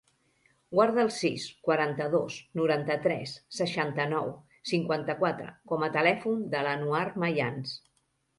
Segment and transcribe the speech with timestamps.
[0.77, 4.33] Guarda el sis, quaranta-dos, noranta-tres, seixanta-nou,
[4.71, 7.77] cinquanta-quatre com a telèfon de l'Anouar Mayans.